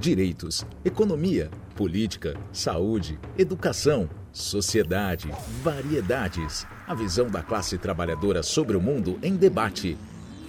direitos, 0.00 0.64
economia, 0.82 1.50
política, 1.76 2.34
saúde, 2.50 3.20
educação, 3.36 4.08
sociedade, 4.32 5.30
variedades. 5.62 6.66
A 6.86 6.94
visão 6.94 7.30
da 7.30 7.42
classe 7.42 7.76
trabalhadora 7.76 8.42
sobre 8.42 8.78
o 8.78 8.80
mundo 8.80 9.18
em 9.22 9.36
debate. 9.36 9.98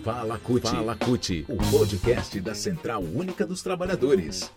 Fala 0.04 0.40
CUT. 0.40 0.68
Fala 0.68 0.96
CUT, 0.96 1.46
o 1.50 1.58
podcast 1.70 2.40
da 2.40 2.56
Central 2.56 3.04
Única 3.04 3.46
dos 3.46 3.62
Trabalhadores. 3.62 4.50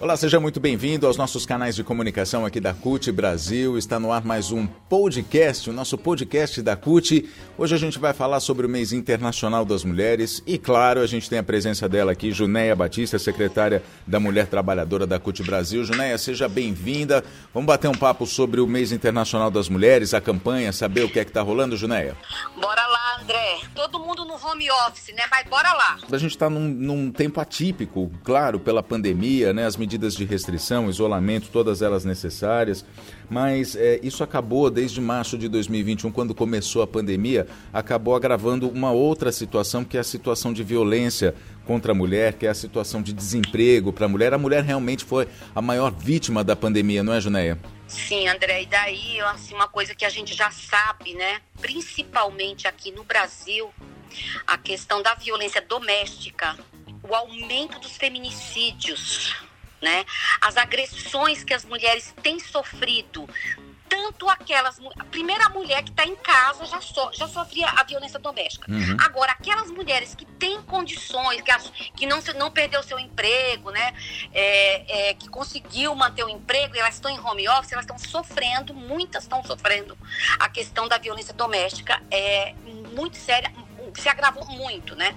Olá, 0.00 0.16
seja 0.16 0.38
muito 0.38 0.60
bem-vindo 0.60 1.08
aos 1.08 1.16
nossos 1.16 1.44
canais 1.44 1.74
de 1.74 1.82
comunicação 1.82 2.46
aqui 2.46 2.60
da 2.60 2.72
CUT 2.72 3.10
Brasil. 3.10 3.76
Está 3.76 3.98
no 3.98 4.12
ar 4.12 4.24
mais 4.24 4.52
um 4.52 4.64
podcast, 4.64 5.68
o 5.68 5.72
nosso 5.72 5.98
podcast 5.98 6.62
da 6.62 6.76
CUT. 6.76 7.28
Hoje 7.58 7.74
a 7.74 7.78
gente 7.78 7.98
vai 7.98 8.12
falar 8.12 8.38
sobre 8.38 8.64
o 8.64 8.68
mês 8.68 8.92
internacional 8.92 9.64
das 9.64 9.82
mulheres 9.82 10.40
e, 10.46 10.56
claro, 10.56 11.00
a 11.00 11.06
gente 11.06 11.28
tem 11.28 11.40
a 11.40 11.42
presença 11.42 11.88
dela 11.88 12.12
aqui, 12.12 12.30
Junéia 12.30 12.76
Batista, 12.76 13.18
secretária 13.18 13.82
da 14.06 14.20
Mulher 14.20 14.46
Trabalhadora 14.46 15.04
da 15.04 15.18
CUT 15.18 15.42
Brasil. 15.42 15.84
Junéia, 15.84 16.16
seja 16.16 16.48
bem-vinda. 16.48 17.24
Vamos 17.52 17.66
bater 17.66 17.88
um 17.88 17.92
papo 17.92 18.24
sobre 18.24 18.60
o 18.60 18.68
mês 18.68 18.92
internacional 18.92 19.50
das 19.50 19.68
mulheres, 19.68 20.14
a 20.14 20.20
campanha, 20.20 20.72
saber 20.72 21.02
o 21.02 21.10
que 21.10 21.18
é 21.18 21.24
que 21.24 21.30
está 21.30 21.42
rolando, 21.42 21.76
Junéia? 21.76 22.16
Bora 22.54 22.86
lá, 22.86 22.97
André. 23.28 23.58
Todo 23.74 23.98
mundo 23.98 24.24
no 24.24 24.34
home 24.34 24.70
office, 24.86 25.14
né? 25.14 25.24
Mas 25.30 25.46
bora 25.46 25.70
lá. 25.74 25.98
A 26.10 26.16
gente 26.16 26.30
está 26.30 26.48
num, 26.48 26.66
num 26.66 27.12
tempo 27.12 27.38
atípico, 27.38 28.10
claro, 28.24 28.58
pela 28.58 28.82
pandemia, 28.82 29.52
né? 29.52 29.66
As 29.66 29.76
medidas 29.76 30.14
de 30.14 30.24
restrição, 30.24 30.88
isolamento, 30.88 31.50
todas 31.52 31.82
elas 31.82 32.06
necessárias, 32.06 32.86
mas 33.28 33.76
é, 33.76 34.00
isso 34.02 34.24
acabou 34.24 34.70
desde 34.70 34.98
março 34.98 35.36
de 35.36 35.46
2021, 35.46 36.10
quando 36.10 36.34
começou 36.34 36.80
a 36.80 36.86
pandemia, 36.86 37.46
acabou 37.70 38.16
agravando 38.16 38.66
uma 38.66 38.92
outra 38.92 39.30
situação, 39.30 39.84
que 39.84 39.98
é 39.98 40.00
a 40.00 40.04
situação 40.04 40.50
de 40.50 40.64
violência 40.64 41.34
contra 41.66 41.92
a 41.92 41.94
mulher, 41.94 42.32
que 42.32 42.46
é 42.46 42.48
a 42.48 42.54
situação 42.54 43.02
de 43.02 43.12
desemprego 43.12 43.92
para 43.92 44.06
a 44.06 44.08
mulher. 44.08 44.32
A 44.32 44.38
mulher 44.38 44.64
realmente 44.64 45.04
foi 45.04 45.28
a 45.54 45.60
maior 45.60 45.92
vítima 45.92 46.42
da 46.42 46.56
pandemia, 46.56 47.02
não 47.02 47.12
é, 47.12 47.20
Junéia? 47.20 47.58
Sim, 47.88 48.28
André, 48.28 48.62
e 48.62 48.66
daí 48.66 49.20
assim, 49.22 49.54
uma 49.54 49.66
coisa 49.66 49.94
que 49.94 50.04
a 50.04 50.10
gente 50.10 50.34
já 50.34 50.50
sabe, 50.50 51.14
né? 51.14 51.40
Principalmente 51.58 52.68
aqui 52.68 52.92
no 52.92 53.02
Brasil, 53.02 53.72
a 54.46 54.58
questão 54.58 55.02
da 55.02 55.14
violência 55.14 55.62
doméstica, 55.62 56.54
o 57.02 57.14
aumento 57.14 57.78
dos 57.78 57.96
feminicídios, 57.96 59.34
né? 59.80 60.04
As 60.38 60.58
agressões 60.58 61.42
que 61.42 61.54
as 61.54 61.64
mulheres 61.64 62.14
têm 62.22 62.38
sofrido, 62.38 63.26
tanto 63.88 64.28
aquelas. 64.28 64.80
A 64.98 65.04
primeira 65.04 65.48
mulher 65.48 65.82
que 65.82 65.90
está 65.90 66.04
em 66.04 66.16
casa 66.16 66.64
já, 66.66 66.80
so, 66.80 67.10
já 67.12 67.26
sofria 67.26 67.68
a 67.68 67.82
violência 67.84 68.18
doméstica. 68.18 68.70
Uhum. 68.70 68.96
Agora, 69.00 69.32
aquelas 69.32 69.70
mulheres 69.70 70.14
que 70.14 70.24
têm 70.24 70.62
condições, 70.62 71.42
que, 71.42 71.90
que 71.92 72.06
não, 72.06 72.20
não 72.36 72.50
perdeu 72.50 72.82
seu 72.82 72.98
emprego, 72.98 73.70
né? 73.70 73.94
É, 74.32 75.10
é, 75.10 75.14
que 75.14 75.28
conseguiu 75.28 75.94
manter 75.94 76.24
o 76.24 76.28
emprego 76.28 76.76
e 76.76 76.78
elas 76.78 76.94
estão 76.94 77.10
em 77.10 77.18
home 77.18 77.48
office, 77.48 77.72
elas 77.72 77.84
estão 77.84 77.98
sofrendo, 77.98 78.74
muitas 78.74 79.24
estão 79.24 79.42
sofrendo. 79.44 79.96
A 80.38 80.48
questão 80.48 80.88
da 80.88 80.98
violência 80.98 81.34
doméstica 81.34 82.00
é 82.10 82.54
muito 82.94 83.16
séria, 83.16 83.50
se 83.94 84.08
agravou 84.08 84.44
muito, 84.46 84.94
né? 84.94 85.16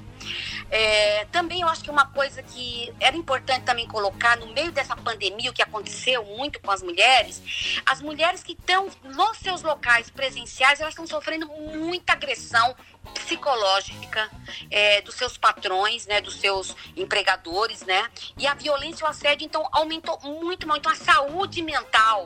É, 0.69 1.25
também 1.25 1.61
eu 1.61 1.67
acho 1.67 1.83
que 1.83 1.89
uma 1.89 2.05
coisa 2.05 2.41
que 2.41 2.93
era 2.99 3.15
importante 3.17 3.63
também 3.63 3.87
colocar 3.87 4.37
no 4.37 4.47
meio 4.47 4.71
dessa 4.71 4.95
pandemia, 4.95 5.49
o 5.49 5.53
que 5.53 5.61
aconteceu 5.61 6.23
muito 6.23 6.59
com 6.61 6.71
as 6.71 6.81
mulheres, 6.81 7.81
as 7.85 8.01
mulheres 8.01 8.43
que 8.43 8.53
estão 8.53 8.89
nos 9.03 9.37
seus 9.37 9.61
locais 9.61 10.09
presenciais, 10.09 10.79
elas 10.79 10.93
estão 10.93 11.05
sofrendo 11.05 11.47
muita 11.47 12.13
agressão 12.13 12.75
psicológica 13.13 14.29
é, 14.69 15.01
dos 15.01 15.15
seus 15.15 15.37
patrões, 15.37 16.05
né, 16.05 16.21
dos 16.21 16.39
seus 16.39 16.75
empregadores, 16.95 17.81
né? 17.81 18.09
E 18.37 18.45
a 18.45 18.53
violência 18.53 19.03
e 19.03 19.07
o 19.07 19.09
assédio, 19.09 19.45
então, 19.45 19.67
aumentou 19.71 20.19
muito, 20.21 20.67
muito 20.67 20.87
a 20.87 20.95
saúde 20.95 21.61
mental 21.61 22.25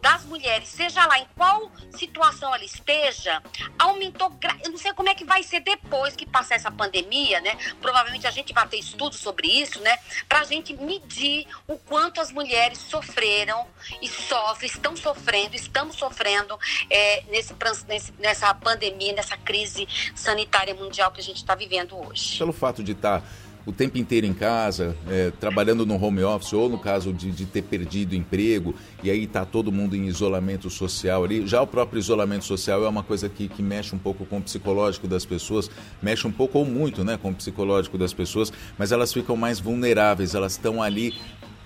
das 0.00 0.24
mulheres, 0.24 0.68
seja 0.68 1.06
lá 1.06 1.18
em 1.18 1.26
qual 1.36 1.70
situação 1.96 2.54
ela 2.54 2.64
esteja, 2.64 3.42
aumentou. 3.78 4.32
Eu 4.64 4.70
não 4.70 4.78
sei 4.78 4.92
como 4.92 5.08
é 5.08 5.14
que 5.14 5.24
vai 5.24 5.42
ser 5.42 5.60
depois 5.60 6.16
que 6.16 6.26
passar 6.26 6.56
essa 6.56 6.70
pandemia, 6.70 7.40
né? 7.40 7.56
Provavelmente 7.80 8.26
a 8.26 8.30
gente 8.30 8.52
vai 8.52 8.66
ter 8.66 8.78
estudos 8.78 9.18
sobre 9.18 9.48
isso, 9.48 9.80
né? 9.80 9.96
Para 10.28 10.40
a 10.40 10.44
gente 10.44 10.74
medir 10.74 11.46
o 11.68 11.76
quanto 11.78 12.20
as 12.20 12.32
mulheres 12.32 12.78
sofreram 12.78 13.66
e 14.00 14.08
sofrem, 14.08 14.68
estão 14.68 14.96
sofrendo, 14.96 15.54
estamos 15.54 15.96
sofrendo 15.96 16.58
é, 16.90 17.22
nesse, 17.28 17.54
nesse, 17.86 18.12
nessa 18.18 18.52
pandemia, 18.54 19.12
nessa 19.12 19.36
crise 19.36 19.86
sanitária 20.14 20.74
mundial 20.74 21.10
que 21.12 21.20
a 21.20 21.24
gente 21.24 21.36
está 21.36 21.54
vivendo 21.54 21.96
hoje. 21.96 22.38
Pelo 22.38 22.52
fato 22.52 22.82
de 22.82 22.92
estar. 22.92 23.20
Tá 23.20 23.26
o 23.64 23.72
tempo 23.72 23.98
inteiro 23.98 24.26
em 24.26 24.34
casa, 24.34 24.96
é, 25.08 25.30
trabalhando 25.30 25.86
no 25.86 26.02
home 26.02 26.22
office, 26.22 26.52
ou 26.52 26.68
no 26.68 26.78
caso 26.78 27.12
de, 27.12 27.30
de 27.30 27.46
ter 27.46 27.62
perdido 27.62 28.14
emprego, 28.14 28.74
e 29.02 29.10
aí 29.10 29.24
está 29.24 29.44
todo 29.44 29.70
mundo 29.70 29.94
em 29.94 30.06
isolamento 30.06 30.68
social 30.68 31.24
ali. 31.24 31.46
Já 31.46 31.62
o 31.62 31.66
próprio 31.66 31.98
isolamento 31.98 32.44
social 32.44 32.84
é 32.84 32.88
uma 32.88 33.02
coisa 33.02 33.28
que, 33.28 33.48
que 33.48 33.62
mexe 33.62 33.94
um 33.94 33.98
pouco 33.98 34.24
com 34.24 34.38
o 34.38 34.42
psicológico 34.42 35.06
das 35.06 35.24
pessoas, 35.24 35.70
mexe 36.02 36.26
um 36.26 36.32
pouco 36.32 36.58
ou 36.58 36.64
muito 36.64 37.04
né, 37.04 37.16
com 37.16 37.30
o 37.30 37.34
psicológico 37.34 37.96
das 37.96 38.12
pessoas, 38.12 38.52
mas 38.76 38.92
elas 38.92 39.12
ficam 39.12 39.36
mais 39.36 39.60
vulneráveis, 39.60 40.34
elas 40.34 40.52
estão 40.52 40.82
ali 40.82 41.14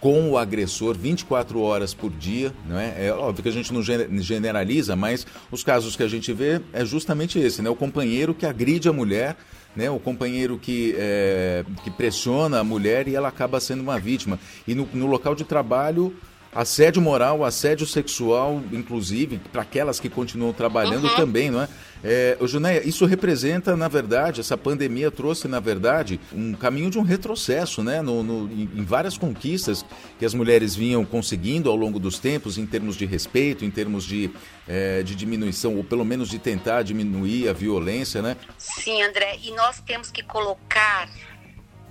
com 0.00 0.30
o 0.30 0.38
agressor 0.38 0.96
24 0.96 1.60
horas 1.60 1.94
por 1.94 2.10
dia, 2.10 2.52
não 2.68 2.78
é? 2.78 3.06
É 3.06 3.12
óbvio 3.12 3.42
que 3.42 3.48
a 3.48 3.52
gente 3.52 3.72
não 3.72 3.82
generaliza, 3.82 4.94
mas 4.94 5.26
os 5.50 5.64
casos 5.64 5.96
que 5.96 6.02
a 6.02 6.08
gente 6.08 6.32
vê 6.32 6.60
é 6.72 6.84
justamente 6.84 7.38
esse, 7.38 7.62
né? 7.62 7.70
O 7.70 7.76
companheiro 7.76 8.34
que 8.34 8.46
agride 8.46 8.88
a 8.88 8.92
mulher 8.92 9.36
né, 9.76 9.90
o 9.90 9.98
companheiro 9.98 10.58
que, 10.58 10.94
é, 10.96 11.62
que 11.84 11.90
pressiona 11.90 12.60
a 12.60 12.64
mulher 12.64 13.06
e 13.06 13.14
ela 13.14 13.28
acaba 13.28 13.60
sendo 13.60 13.82
uma 13.82 13.98
vítima. 13.98 14.40
E 14.66 14.74
no, 14.74 14.88
no 14.94 15.06
local 15.06 15.34
de 15.34 15.44
trabalho, 15.44 16.16
assédio 16.54 17.02
moral, 17.02 17.44
assédio 17.44 17.86
sexual, 17.86 18.62
inclusive, 18.72 19.38
para 19.52 19.60
aquelas 19.60 20.00
que 20.00 20.08
continuam 20.08 20.54
trabalhando 20.54 21.06
uhum. 21.06 21.14
também, 21.14 21.50
não 21.50 21.60
é? 21.60 21.68
É 22.06 22.46
Junéia, 22.46 22.86
isso 22.86 23.04
representa, 23.04 23.76
na 23.76 23.88
verdade, 23.88 24.40
essa 24.40 24.56
pandemia 24.56 25.10
trouxe, 25.10 25.48
na 25.48 25.58
verdade, 25.58 26.20
um 26.32 26.52
caminho 26.54 26.88
de 26.88 26.98
um 26.98 27.02
retrocesso, 27.02 27.82
né? 27.82 28.00
No, 28.00 28.22
no, 28.22 28.50
em 28.52 28.84
várias 28.84 29.18
conquistas 29.18 29.84
que 30.18 30.24
as 30.24 30.32
mulheres 30.32 30.76
vinham 30.76 31.04
conseguindo 31.04 31.68
ao 31.68 31.74
longo 31.74 31.98
dos 31.98 32.18
tempos, 32.18 32.58
em 32.58 32.66
termos 32.66 32.96
de 32.96 33.04
respeito, 33.04 33.64
em 33.64 33.70
termos 33.70 34.04
de, 34.04 34.30
é, 34.68 35.02
de 35.02 35.16
diminuição, 35.16 35.76
ou 35.76 35.82
pelo 35.82 36.04
menos 36.04 36.28
de 36.28 36.38
tentar 36.38 36.82
diminuir 36.82 37.48
a 37.48 37.52
violência, 37.52 38.22
né? 38.22 38.36
Sim, 38.56 39.02
André, 39.02 39.38
e 39.42 39.50
nós 39.52 39.80
temos 39.80 40.10
que 40.10 40.22
colocar 40.22 41.10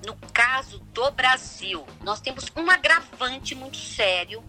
no 0.05 0.15
caso 0.31 0.79
do 0.93 1.11
Brasil, 1.11 1.83
nós 2.03 2.21
temos 2.21 2.45
um 2.55 2.69
agravante 2.69 3.55
muito 3.55 3.77
sério 3.77 4.43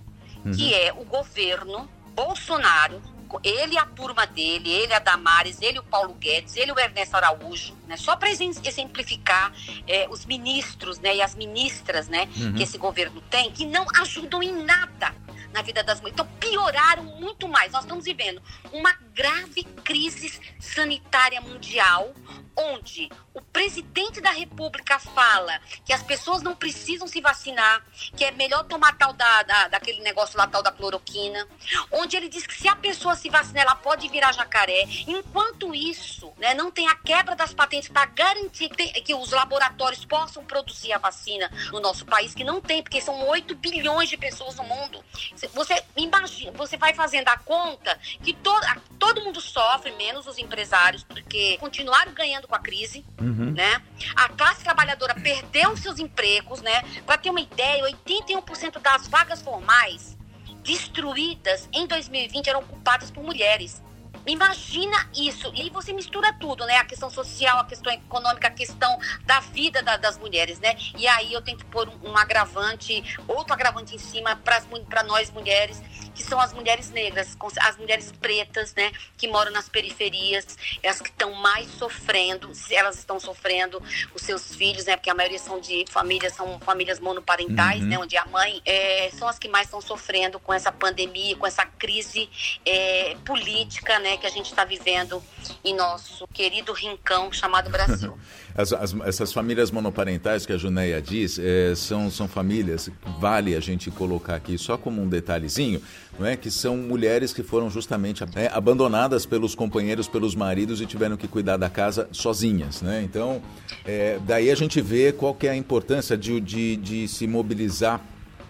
uhum. 0.44 0.52
que 0.52 0.74
é 0.74 0.92
o 0.92 1.04
governo 1.04 1.88
Bolsonaro, 2.14 3.00
ele 3.42 3.74
e 3.74 3.78
a 3.78 3.84
turma 3.84 4.26
dele, 4.26 4.70
ele 4.70 4.92
a 4.92 4.98
Damares, 4.98 5.60
ele 5.60 5.78
o 5.78 5.82
Paulo 5.82 6.14
Guedes, 6.14 6.56
ele 6.56 6.72
o 6.72 6.78
Ernesto 6.78 7.16
Araújo, 7.16 7.76
né? 7.86 7.96
Só 7.96 8.16
para 8.16 8.30
exemplificar 8.30 9.52
é, 9.86 10.06
os 10.08 10.24
ministros, 10.24 10.98
né, 10.98 11.16
e 11.16 11.22
as 11.22 11.34
ministras, 11.34 12.08
né, 12.08 12.28
uhum. 12.36 12.54
que 12.54 12.62
esse 12.62 12.78
governo 12.78 13.20
tem, 13.22 13.50
que 13.50 13.64
não 13.64 13.86
ajudam 14.00 14.42
em 14.42 14.64
nada 14.64 15.14
na 15.52 15.62
vida 15.62 15.82
das 15.82 16.00
mulheres. 16.00 16.20
Então 16.20 16.38
pioraram 16.38 17.04
muito 17.04 17.48
mais. 17.48 17.72
Nós 17.72 17.82
estamos 17.82 18.04
vivendo 18.04 18.42
uma 18.72 18.92
grave 19.14 19.64
crise 19.84 20.38
sanitária 20.60 21.40
mundial, 21.40 22.14
onde 22.56 23.08
o 23.34 23.40
presidente 23.40 24.20
da 24.20 24.30
República 24.30 24.98
fala 24.98 25.60
que 25.84 25.92
as 25.92 26.02
pessoas 26.02 26.42
não 26.42 26.56
precisam 26.56 27.06
se 27.06 27.20
vacinar, 27.20 27.84
que 28.16 28.24
é 28.24 28.30
melhor 28.30 28.64
tomar 28.64 28.96
tal 28.96 29.12
da, 29.12 29.42
da, 29.42 29.68
daquele 29.68 30.00
negócio 30.00 30.38
lá, 30.38 30.46
tal 30.46 30.62
da 30.62 30.72
cloroquina, 30.72 31.46
onde 31.92 32.16
ele 32.16 32.28
diz 32.28 32.46
que 32.46 32.54
se 32.54 32.68
a 32.68 32.76
pessoa 32.76 33.14
se 33.14 33.28
vacinar, 33.28 33.64
ela 33.64 33.74
pode 33.74 34.08
virar 34.08 34.32
jacaré. 34.32 34.84
Enquanto 35.06 35.74
isso, 35.74 36.32
né, 36.38 36.54
não 36.54 36.70
tem 36.70 36.88
a 36.88 36.94
quebra 36.94 37.36
das 37.36 37.52
patentes 37.52 37.88
para 37.88 38.06
garantir 38.06 38.68
que, 38.70 38.76
tem, 38.76 38.92
que, 38.92 39.14
os 39.14 39.30
laboratórios 39.30 40.04
possam 40.04 40.44
produzir 40.44 40.92
a 40.92 40.98
vacina 40.98 41.50
no 41.72 41.80
nosso 41.80 42.06
país, 42.06 42.34
que 42.34 42.44
não 42.44 42.60
tem, 42.60 42.82
porque 42.82 43.00
são 43.00 43.26
8 43.28 43.54
bilhões 43.56 44.08
de 44.08 44.16
pessoas 44.16 44.56
no 44.56 44.64
mundo. 44.64 45.04
Você 45.52 45.82
imagina, 45.96 46.52
você 46.52 46.76
vai 46.76 46.94
fazendo 46.94 47.28
a 47.28 47.36
conta 47.38 47.98
que 48.22 48.32
to, 48.32 48.50
todo 48.98 49.22
mundo 49.22 49.40
sofre, 49.40 49.90
menos 49.92 50.26
os 50.26 50.38
empresários, 50.38 51.04
porque 51.04 51.58
continuaram 51.58 52.12
ganhando 52.12 52.45
com 52.46 52.54
a 52.54 52.58
crise, 52.58 53.04
uhum. 53.20 53.52
né? 53.52 53.82
A 54.14 54.28
classe 54.28 54.62
trabalhadora 54.62 55.14
perdeu 55.14 55.76
seus 55.76 55.98
empregos, 55.98 56.60
né? 56.62 56.82
Para 57.04 57.18
ter 57.18 57.30
uma 57.30 57.40
ideia, 57.40 57.84
81% 57.84 58.80
das 58.80 59.08
vagas 59.08 59.42
formais 59.42 60.16
destruídas 60.62 61.68
em 61.72 61.86
2020 61.86 62.48
eram 62.48 62.60
ocupadas 62.60 63.10
por 63.10 63.22
mulheres. 63.22 63.82
Imagina 64.26 65.08
isso. 65.14 65.52
E 65.54 65.70
você 65.70 65.92
mistura 65.92 66.32
tudo, 66.32 66.66
né? 66.66 66.76
A 66.78 66.84
questão 66.84 67.08
social, 67.08 67.58
a 67.58 67.64
questão 67.64 67.92
econômica, 67.92 68.48
a 68.48 68.50
questão 68.50 68.98
da 69.24 69.40
vida 69.40 69.82
da, 69.82 69.96
das 69.96 70.18
mulheres, 70.18 70.58
né? 70.58 70.76
E 70.96 71.06
aí 71.06 71.32
eu 71.32 71.40
tenho 71.40 71.56
que 71.56 71.64
pôr 71.64 71.88
um, 71.88 72.10
um 72.10 72.16
agravante, 72.16 73.02
outro 73.28 73.52
agravante 73.52 73.94
em 73.94 73.98
cima 73.98 74.36
para 74.36 75.02
nós 75.04 75.30
mulheres, 75.30 75.80
que 76.14 76.22
são 76.22 76.40
as 76.40 76.52
mulheres 76.52 76.90
negras, 76.90 77.36
as 77.60 77.76
mulheres 77.76 78.12
pretas, 78.12 78.74
né? 78.74 78.90
Que 79.16 79.28
moram 79.28 79.52
nas 79.52 79.68
periferias, 79.68 80.58
as 80.84 81.00
que 81.00 81.08
estão 81.08 81.32
mais 81.34 81.68
sofrendo, 81.72 82.50
elas 82.70 82.98
estão 82.98 83.20
sofrendo 83.20 83.82
os 84.14 84.22
seus 84.22 84.54
filhos, 84.54 84.84
né? 84.86 84.96
Porque 84.96 85.10
a 85.10 85.14
maioria 85.14 85.38
são 85.38 85.60
de 85.60 85.84
famílias, 85.88 86.34
são 86.34 86.58
famílias 86.60 86.98
monoparentais, 86.98 87.82
uhum. 87.82 87.88
né? 87.88 87.98
Onde 87.98 88.16
a 88.16 88.24
mãe 88.26 88.60
é, 88.64 89.10
são 89.10 89.28
as 89.28 89.38
que 89.38 89.48
mais 89.48 89.66
estão 89.66 89.80
sofrendo 89.80 90.40
com 90.40 90.52
essa 90.52 90.72
pandemia, 90.72 91.36
com 91.36 91.46
essa 91.46 91.64
crise 91.64 92.28
é, 92.64 93.16
política, 93.24 93.98
né? 93.98 94.15
Que 94.18 94.26
a 94.26 94.30
gente 94.30 94.46
está 94.46 94.64
vivendo 94.64 95.22
em 95.64 95.74
nosso 95.74 96.26
querido 96.28 96.72
rincão 96.72 97.30
chamado 97.32 97.70
Brasil. 97.70 98.16
as, 98.56 98.72
as, 98.72 98.94
essas 99.04 99.32
famílias 99.32 99.70
monoparentais 99.70 100.46
que 100.46 100.52
a 100.52 100.56
Junéia 100.56 101.00
diz 101.02 101.38
é, 101.38 101.74
são, 101.74 102.10
são 102.10 102.26
famílias, 102.26 102.90
vale 103.18 103.54
a 103.54 103.60
gente 103.60 103.90
colocar 103.90 104.36
aqui 104.36 104.56
só 104.56 104.78
como 104.78 105.02
um 105.02 105.08
detalhezinho, 105.08 105.82
não 106.18 106.26
é? 106.26 106.36
que 106.36 106.50
são 106.50 106.76
mulheres 106.76 107.32
que 107.32 107.42
foram 107.42 107.68
justamente 107.68 108.24
é, 108.34 108.48
abandonadas 108.52 109.26
pelos 109.26 109.54
companheiros, 109.54 110.08
pelos 110.08 110.34
maridos 110.34 110.80
e 110.80 110.86
tiveram 110.86 111.16
que 111.16 111.28
cuidar 111.28 111.58
da 111.58 111.68
casa 111.68 112.08
sozinhas. 112.12 112.80
Né? 112.80 113.02
Então, 113.02 113.42
é, 113.84 114.18
daí 114.26 114.50
a 114.50 114.54
gente 114.54 114.80
vê 114.80 115.12
qual 115.12 115.34
que 115.34 115.46
é 115.46 115.50
a 115.50 115.56
importância 115.56 116.16
de, 116.16 116.40
de, 116.40 116.76
de 116.76 117.08
se 117.08 117.26
mobilizar 117.26 118.00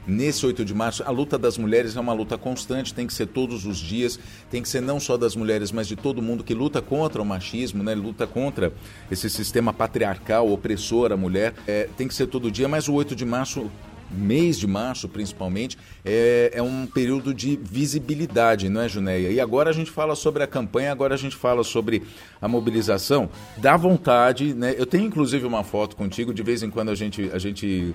nesse 0.06 0.46
8 0.46 0.64
de 0.64 0.74
março, 0.74 1.02
a 1.04 1.10
luta 1.10 1.36
das 1.38 1.58
mulheres 1.58 1.96
é 1.96 2.00
uma 2.00 2.12
luta 2.12 2.38
constante, 2.38 2.94
tem 2.94 3.06
que 3.06 3.14
ser 3.14 3.26
todos 3.26 3.66
os 3.66 3.78
dias, 3.78 4.18
tem 4.50 4.62
que 4.62 4.68
ser 4.68 4.80
não 4.80 5.00
só 5.00 5.16
das 5.16 5.34
mulheres, 5.34 5.72
mas 5.72 5.88
de 5.88 5.96
todo 5.96 6.22
mundo 6.22 6.44
que 6.44 6.54
luta 6.54 6.80
contra 6.80 7.20
o 7.20 7.24
machismo, 7.24 7.82
né? 7.82 7.94
luta 7.94 8.26
contra 8.26 8.72
esse 9.10 9.28
sistema 9.28 9.72
patriarcal, 9.72 10.50
opressor 10.50 11.12
à 11.12 11.16
mulher. 11.16 11.54
É, 11.66 11.88
tem 11.96 12.06
que 12.06 12.14
ser 12.14 12.26
todo 12.26 12.50
dia, 12.50 12.68
mas 12.68 12.88
o 12.88 12.94
8 12.94 13.16
de 13.16 13.24
março 13.24 13.70
mês 14.10 14.58
de 14.58 14.66
março, 14.66 15.08
principalmente, 15.08 15.76
é, 16.04 16.52
é, 16.54 16.62
um 16.62 16.86
período 16.86 17.34
de 17.34 17.56
visibilidade, 17.56 18.68
não 18.68 18.80
é, 18.80 18.88
Junéia? 18.88 19.30
E 19.30 19.40
agora 19.40 19.70
a 19.70 19.72
gente 19.72 19.90
fala 19.90 20.14
sobre 20.14 20.42
a 20.42 20.46
campanha, 20.46 20.92
agora 20.92 21.14
a 21.14 21.18
gente 21.18 21.36
fala 21.36 21.64
sobre 21.64 22.02
a 22.40 22.48
mobilização. 22.48 23.28
Dá 23.56 23.76
vontade, 23.76 24.54
né? 24.54 24.74
Eu 24.76 24.86
tenho 24.86 25.04
inclusive 25.04 25.46
uma 25.46 25.64
foto 25.64 25.96
contigo, 25.96 26.32
de 26.32 26.42
vez 26.42 26.62
em 26.62 26.70
quando 26.70 26.90
a 26.90 26.94
gente, 26.94 27.30
a 27.32 27.38
gente 27.38 27.94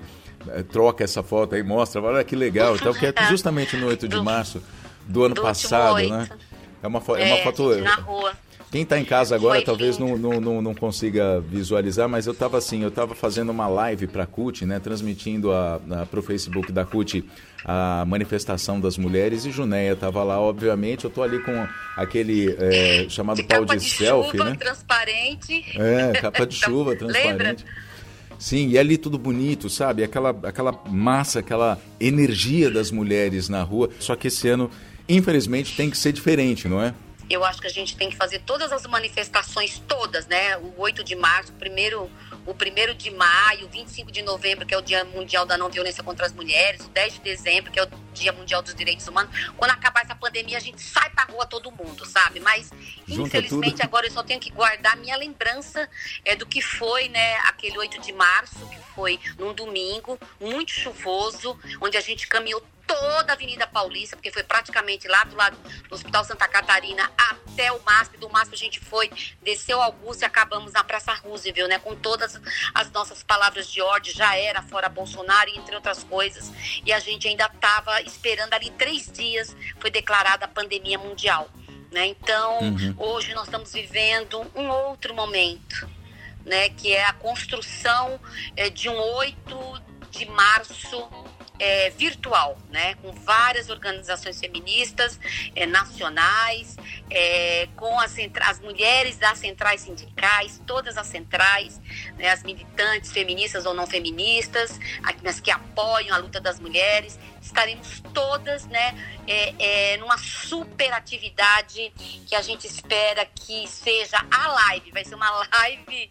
troca 0.70 1.04
essa 1.04 1.22
foto 1.22 1.54
aí, 1.54 1.62
mostra, 1.62 2.00
olha 2.00 2.24
que 2.24 2.36
legal, 2.36 2.76
então, 2.76 2.92
que 2.92 3.06
é 3.06 3.14
justamente 3.28 3.76
no 3.76 3.86
8 3.86 4.08
de 4.08 4.20
março 4.20 4.62
do 5.06 5.24
ano 5.24 5.34
do 5.34 5.42
passado, 5.42 5.96
né? 6.08 6.28
É 6.82 6.86
uma, 6.86 7.00
fo 7.00 7.16
é 7.16 7.24
uma 7.24 7.36
é, 7.36 7.42
foto. 7.42 7.76
Na 7.76 7.94
rua. 7.94 8.32
Quem 8.72 8.82
está 8.82 8.98
em 8.98 9.04
casa 9.04 9.34
agora 9.34 9.56
Foi 9.56 9.64
talvez 9.64 9.98
não, 9.98 10.16
não, 10.16 10.40
não, 10.40 10.62
não, 10.62 10.74
consiga 10.74 11.40
visualizar, 11.40 12.08
mas 12.08 12.26
eu 12.26 12.32
estava 12.32 12.56
assim, 12.56 12.82
eu 12.82 12.88
estava 12.88 13.14
fazendo 13.14 13.50
uma 13.50 13.68
live 13.68 14.06
para 14.06 14.22
a 14.22 14.26
CUT, 14.26 14.64
né, 14.64 14.80
transmitindo 14.80 15.50
para 16.10 16.18
o 16.18 16.22
Facebook 16.22 16.72
da 16.72 16.82
CUT 16.82 17.22
a 17.66 18.02
manifestação 18.06 18.80
das 18.80 18.96
mulheres 18.96 19.44
e 19.44 19.50
Junéia 19.50 19.92
estava 19.92 20.24
lá, 20.24 20.40
obviamente, 20.40 21.04
eu 21.04 21.08
estou 21.08 21.22
ali 21.22 21.38
com 21.40 21.68
aquele 21.98 22.56
é, 22.58 23.06
chamado 23.10 23.36
de 23.36 23.42
pau 23.42 23.62
de, 23.62 23.76
de 23.76 23.90
selfie, 23.90 24.38
chuva, 24.38 24.50
né? 24.50 24.56
transparente. 24.56 25.64
É, 25.78 26.12
capa 26.12 26.46
de 26.46 26.56
chuva, 26.56 26.96
transparente. 26.96 27.28
Lembra? 27.28 27.56
Sim, 28.42 28.70
e 28.70 28.76
ali 28.76 28.98
tudo 28.98 29.16
bonito, 29.16 29.70
sabe? 29.70 30.02
Aquela, 30.02 30.30
aquela 30.42 30.72
massa, 30.90 31.38
aquela 31.38 31.80
energia 32.00 32.68
das 32.68 32.90
mulheres 32.90 33.48
na 33.48 33.62
rua. 33.62 33.88
Só 34.00 34.16
que 34.16 34.26
esse 34.26 34.48
ano, 34.48 34.68
infelizmente, 35.08 35.76
tem 35.76 35.88
que 35.88 35.96
ser 35.96 36.12
diferente, 36.12 36.66
não 36.66 36.82
é? 36.82 36.92
Eu 37.30 37.44
acho 37.44 37.60
que 37.60 37.68
a 37.68 37.70
gente 37.70 37.96
tem 37.96 38.10
que 38.10 38.16
fazer 38.16 38.40
todas 38.40 38.72
as 38.72 38.84
manifestações, 38.84 39.80
todas, 39.86 40.26
né? 40.26 40.56
O 40.56 40.74
8 40.78 41.04
de 41.04 41.14
março, 41.14 41.52
primeiro 41.52 42.10
o 42.46 42.52
1 42.52 42.94
de 42.94 43.10
maio, 43.10 43.66
o 43.66 43.68
25 43.68 44.10
de 44.10 44.22
novembro, 44.22 44.66
que 44.66 44.74
é 44.74 44.78
o 44.78 44.82
Dia 44.82 45.04
Mundial 45.04 45.46
da 45.46 45.56
Não 45.56 45.70
Violência 45.70 46.02
contra 46.02 46.26
as 46.26 46.32
Mulheres, 46.32 46.84
o 46.84 46.88
10 46.88 47.14
de 47.14 47.20
dezembro, 47.20 47.70
que 47.70 47.78
é 47.78 47.84
o 47.84 47.88
Dia 48.12 48.32
Mundial 48.32 48.62
dos 48.62 48.74
Direitos 48.74 49.06
Humanos. 49.06 49.32
Quando 49.56 49.70
acabar 49.70 50.04
essa 50.04 50.14
pandemia, 50.14 50.56
a 50.56 50.60
gente 50.60 50.80
sai 50.80 51.10
pra 51.10 51.24
rua 51.24 51.46
todo 51.46 51.70
mundo, 51.70 52.04
sabe? 52.04 52.40
Mas, 52.40 52.70
Junta 53.06 53.28
infelizmente, 53.28 53.72
tudo. 53.72 53.82
agora 53.82 54.06
eu 54.06 54.10
só 54.10 54.22
tenho 54.22 54.40
que 54.40 54.50
guardar 54.50 54.96
minha 54.96 55.16
lembrança 55.16 55.88
é, 56.24 56.34
do 56.34 56.46
que 56.46 56.60
foi, 56.60 57.08
né, 57.08 57.36
aquele 57.44 57.78
8 57.78 58.00
de 58.00 58.12
março, 58.12 58.66
que 58.68 58.78
foi 58.94 59.20
num 59.38 59.52
domingo, 59.52 60.18
muito 60.40 60.72
chuvoso, 60.72 61.58
onde 61.80 61.96
a 61.96 62.00
gente 62.00 62.26
caminhou 62.26 62.62
toda 62.86 63.32
a 63.32 63.34
Avenida 63.34 63.66
Paulista, 63.66 64.16
porque 64.16 64.30
foi 64.30 64.42
praticamente 64.42 65.08
lá 65.08 65.24
do 65.24 65.36
lado 65.36 65.56
do 65.88 65.94
Hospital 65.94 66.24
Santa 66.24 66.46
Catarina 66.46 67.10
até 67.52 67.70
o 67.70 67.80
MASP. 67.82 68.16
Do 68.16 68.28
MASP 68.28 68.54
a 68.54 68.58
gente 68.58 68.80
foi, 68.80 69.10
desceu 69.42 69.80
Augusto 69.80 70.22
e 70.22 70.24
acabamos 70.24 70.72
na 70.72 70.82
Praça 70.82 71.12
Roosevelt, 71.14 71.68
né? 71.68 71.78
Com 71.78 71.94
todas 71.94 72.40
as 72.74 72.90
nossas 72.90 73.22
palavras 73.22 73.70
de 73.70 73.80
ordem, 73.80 74.12
já 74.12 74.36
era 74.36 74.62
fora 74.62 74.88
Bolsonaro, 74.88 75.50
entre 75.50 75.74
outras 75.74 76.02
coisas. 76.02 76.50
E 76.84 76.92
a 76.92 76.98
gente 76.98 77.28
ainda 77.28 77.46
estava 77.46 78.00
esperando 78.02 78.54
ali 78.54 78.70
três 78.70 79.10
dias, 79.10 79.54
foi 79.78 79.90
declarada 79.90 80.46
a 80.46 80.48
pandemia 80.48 80.98
mundial. 80.98 81.48
Né? 81.90 82.06
Então, 82.06 82.58
uhum. 82.60 82.94
hoje 82.96 83.34
nós 83.34 83.44
estamos 83.44 83.72
vivendo 83.72 84.50
um 84.54 84.68
outro 84.68 85.14
momento, 85.14 85.88
né? 86.44 86.70
Que 86.70 86.92
é 86.92 87.04
a 87.04 87.12
construção 87.12 88.18
é, 88.56 88.70
de 88.70 88.88
um 88.88 88.98
8 88.98 89.82
de 90.10 90.26
março 90.26 91.08
é, 91.62 91.90
virtual, 91.90 92.58
né, 92.70 92.96
com 92.96 93.12
várias 93.12 93.70
organizações 93.70 94.40
feministas 94.40 95.20
é, 95.54 95.64
nacionais, 95.64 96.76
é, 97.08 97.68
com 97.76 98.00
as, 98.00 98.16
as, 98.40 98.58
mulheres 98.58 99.16
das 99.16 99.38
centrais 99.38 99.82
sindicais, 99.82 100.60
todas 100.66 100.98
as 100.98 101.06
centrais, 101.06 101.80
né, 102.18 102.30
as 102.30 102.42
militantes 102.42 103.12
feministas 103.12 103.64
ou 103.64 103.74
não 103.74 103.86
feministas, 103.86 104.80
as 105.24 105.38
que 105.38 105.52
apoiam 105.52 106.16
a 106.16 106.18
luta 106.18 106.40
das 106.40 106.58
mulheres, 106.58 107.16
estaremos 107.40 108.02
todas, 108.12 108.66
né, 108.66 108.96
é, 109.28 109.92
é, 109.92 109.96
numa 109.98 110.18
super 110.18 110.92
atividade 110.92 111.92
que 112.26 112.34
a 112.34 112.42
gente 112.42 112.66
espera 112.66 113.24
que 113.24 113.68
seja 113.68 114.16
a 114.32 114.48
live, 114.48 114.90
vai 114.90 115.04
ser 115.04 115.14
uma 115.14 115.30
live 115.46 116.10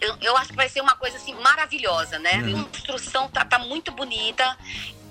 eu, 0.00 0.16
eu, 0.20 0.36
acho 0.36 0.50
que 0.50 0.56
vai 0.56 0.68
ser 0.68 0.80
uma 0.80 0.96
coisa 0.96 1.16
assim 1.16 1.34
maravilhosa, 1.34 2.18
né? 2.18 2.42
Uhum. 2.42 2.60
A 2.60 2.64
construção 2.64 3.28
tá, 3.28 3.44
tá 3.44 3.58
muito 3.58 3.92
bonita, 3.92 4.56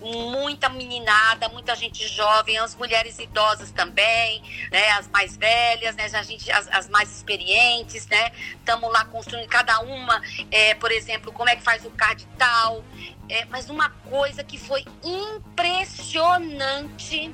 muita 0.02 0.68
meninada, 0.70 1.48
muita 1.50 1.76
gente 1.76 2.08
jovem, 2.08 2.58
as 2.58 2.76
mulheres 2.76 3.20
idosas 3.20 3.72
também, 3.72 4.42
né? 4.72 4.90
As 4.92 5.08
mais 5.08 5.38
velhas, 5.38 5.96
né? 5.96 6.06
A 6.14 6.24
gente, 6.24 6.52
as, 6.52 6.68
as 6.68 6.90
mais 6.90 7.12
experientes, 7.12 8.06
né? 8.08 8.32
Estamos 8.52 8.92
lá 8.92 9.06
construindo 9.06 9.48
cada 9.48 9.80
uma, 9.80 10.22
é, 10.52 10.76
por 10.76 10.92
exemplo, 10.92 11.32
como 11.32 11.50
é 11.50 11.56
que 11.56 11.64
faz 11.64 11.86
o 11.86 11.92
card 11.92 12.28
tal. 12.38 12.84
É, 13.30 13.46
mas 13.46 13.70
uma 13.70 13.90
coisa 13.90 14.44
que 14.44 14.58
foi 14.58 14.84
impressionante 15.04 17.34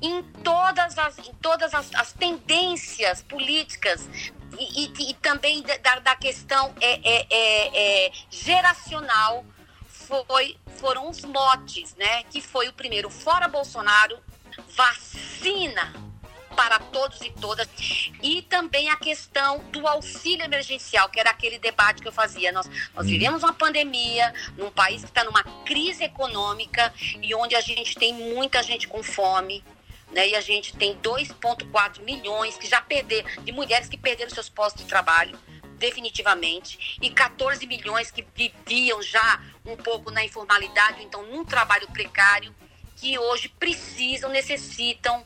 em 0.00 0.22
todas 0.42 0.98
as, 0.98 1.18
em 1.18 1.32
todas 1.34 1.74
as, 1.74 1.94
as 1.94 2.12
tendências 2.12 3.22
políticas 3.22 4.08
e, 4.58 4.84
e, 4.84 5.10
e 5.10 5.14
também 5.14 5.62
da, 5.62 5.98
da 6.00 6.16
questão 6.16 6.74
é, 6.80 7.00
é, 7.02 7.26
é, 7.30 8.06
é, 8.06 8.12
geracional 8.30 9.44
foi, 9.88 10.56
foram 10.76 11.08
os 11.10 11.24
motes, 11.24 11.94
né? 11.96 12.22
Que 12.24 12.40
foi 12.40 12.68
o 12.68 12.72
primeiro 12.72 13.10
fora 13.10 13.48
Bolsonaro, 13.48 14.18
vacina 14.76 15.92
para 16.56 16.78
todos 16.78 17.20
e 17.20 17.30
todas. 17.30 17.68
E 18.22 18.40
também 18.42 18.88
a 18.88 18.96
questão 18.96 19.58
do 19.70 19.86
auxílio 19.86 20.44
emergencial, 20.44 21.08
que 21.10 21.20
era 21.20 21.30
aquele 21.30 21.58
debate 21.58 22.00
que 22.00 22.08
eu 22.08 22.12
fazia. 22.12 22.50
Nós, 22.50 22.66
nós 22.94 23.06
hum. 23.06 23.10
vivemos 23.10 23.42
uma 23.42 23.52
pandemia 23.52 24.32
num 24.56 24.70
país 24.70 25.02
que 25.02 25.08
está 25.08 25.22
numa 25.22 25.44
crise 25.64 26.04
econômica 26.04 26.92
e 27.20 27.34
onde 27.34 27.54
a 27.54 27.60
gente 27.60 27.94
tem 27.96 28.14
muita 28.14 28.62
gente 28.62 28.88
com 28.88 29.02
fome, 29.02 29.62
né? 30.12 30.28
E 30.28 30.34
a 30.34 30.40
gente 30.40 30.76
tem 30.76 30.96
2,4 30.96 32.02
milhões 32.02 32.56
que 32.56 32.66
já 32.66 32.80
perderam, 32.80 33.28
de 33.42 33.52
mulheres 33.52 33.88
que 33.88 33.96
perderam 33.96 34.30
seus 34.30 34.48
postos 34.48 34.82
de 34.82 34.88
trabalho 34.88 35.38
definitivamente, 35.78 36.96
e 37.02 37.10
14 37.10 37.66
milhões 37.66 38.10
que 38.10 38.26
viviam 38.34 39.02
já 39.02 39.42
um 39.64 39.76
pouco 39.76 40.10
na 40.10 40.24
informalidade, 40.24 41.02
então 41.02 41.22
num 41.24 41.44
trabalho 41.44 41.86
precário, 41.88 42.54
que 42.96 43.18
hoje 43.18 43.50
precisam, 43.50 44.30
necessitam, 44.30 45.22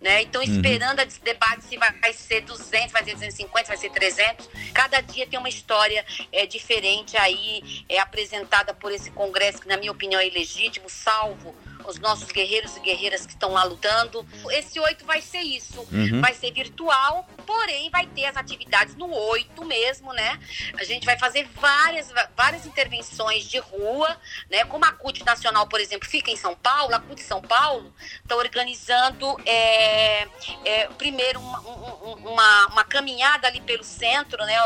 né? 0.00 0.22
Então 0.22 0.42
uhum. 0.42 0.56
esperando 0.56 0.98
uhum. 0.98 1.06
esse 1.06 1.20
debate 1.20 1.64
se 1.64 1.76
vai, 1.76 1.92
vai, 1.92 2.12
ser 2.12 2.40
200, 2.40 2.90
vai 2.90 3.04
ser 3.04 3.12
250, 3.12 3.68
vai 3.68 3.76
ser 3.76 3.90
300. 3.90 4.48
Cada 4.72 5.00
dia 5.00 5.26
tem 5.26 5.38
uma 5.38 5.48
história 5.48 6.04
é, 6.32 6.46
diferente 6.46 7.16
aí, 7.16 7.84
é 7.88 7.98
apresentada 7.98 8.74
por 8.74 8.90
esse 8.90 9.10
Congresso, 9.10 9.60
que 9.60 9.68
na 9.68 9.76
minha 9.76 9.92
opinião 9.92 10.20
é 10.20 10.26
ilegítimo, 10.26 10.88
salvo 10.88 11.54
os 11.86 11.98
nossos 11.98 12.30
guerreiros 12.30 12.76
e 12.76 12.80
guerreiras 12.80 13.26
que 13.26 13.32
estão 13.32 13.52
lá 13.52 13.64
lutando. 13.64 14.26
Esse 14.50 14.78
8 14.78 15.04
vai 15.04 15.20
ser 15.20 15.40
isso. 15.40 15.80
Uhum. 15.92 16.20
Vai 16.20 16.34
ser 16.34 16.52
virtual, 16.52 17.28
porém 17.46 17.90
vai 17.90 18.06
ter 18.06 18.26
as 18.26 18.36
atividades 18.36 18.94
no 18.96 19.12
8 19.12 19.64
mesmo, 19.64 20.12
né? 20.12 20.38
A 20.78 20.84
gente 20.84 21.04
vai 21.04 21.18
fazer 21.18 21.48
várias, 21.54 22.12
várias 22.36 22.66
intervenções 22.66 23.44
de 23.44 23.58
rua, 23.58 24.16
né? 24.50 24.64
Como 24.64 24.84
a 24.84 24.92
CUT 24.92 25.24
Nacional, 25.24 25.66
por 25.66 25.80
exemplo, 25.80 26.08
fica 26.08 26.30
em 26.30 26.36
São 26.36 26.54
Paulo, 26.54 26.94
a 26.94 27.00
CUT 27.00 27.20
São 27.22 27.40
Paulo 27.40 27.92
está 28.22 28.36
organizando 28.36 29.36
é, 29.44 30.26
é, 30.64 30.88
primeiro 30.98 31.40
uma, 31.40 31.60
uma, 31.60 32.66
uma, 32.66 32.84
caminhada 32.84 33.46
ali 33.46 33.60
pelo 33.60 33.84
centro, 33.84 34.44
né? 34.44 34.56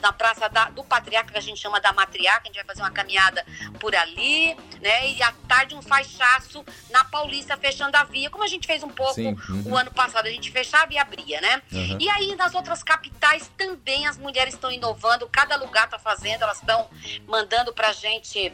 Na 0.00 0.12
Praça 0.12 0.48
da, 0.48 0.70
do 0.70 0.84
Patriarca, 0.84 1.32
que 1.32 1.38
a 1.38 1.42
gente 1.42 1.60
chama 1.60 1.80
da 1.80 1.92
Matriarca, 1.92 2.42
a 2.44 2.46
gente 2.46 2.56
vai 2.56 2.64
fazer 2.64 2.82
uma 2.82 2.90
caminhada 2.90 3.44
por 3.80 3.94
ali, 3.94 4.54
né? 4.80 5.10
E 5.10 5.22
à 5.22 5.32
tarde 5.48 5.74
um 5.74 5.82
faixaço 5.82 6.45
na 6.90 7.04
Paulista, 7.04 7.56
fechando 7.56 7.96
a 7.96 8.04
via, 8.04 8.30
como 8.30 8.44
a 8.44 8.48
gente 8.48 8.66
fez 8.66 8.82
um 8.82 8.88
pouco 8.88 9.20
uhum. 9.20 9.62
o 9.66 9.76
ano 9.76 9.90
passado, 9.90 10.26
a 10.26 10.30
gente 10.30 10.50
fechava 10.50 10.92
e 10.92 10.98
abria, 10.98 11.40
né? 11.40 11.62
Uhum. 11.72 11.98
E 12.00 12.08
aí 12.10 12.34
nas 12.36 12.54
outras 12.54 12.82
capitais 12.82 13.50
também 13.56 14.06
as 14.06 14.16
mulheres 14.16 14.54
estão 14.54 14.70
inovando, 14.70 15.28
cada 15.28 15.56
lugar 15.56 15.84
está 15.84 15.98
fazendo, 15.98 16.42
elas 16.42 16.58
estão 16.58 16.88
mandando 17.26 17.72
pra 17.72 17.92
gente 17.92 18.52